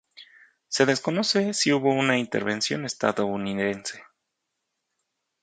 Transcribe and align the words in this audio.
Se 0.67 0.87
desconoce 0.87 1.53
si 1.53 1.71
hubo 1.71 1.93
una 1.93 2.17
intervención 2.17 2.85
estadounidense. 2.85 4.01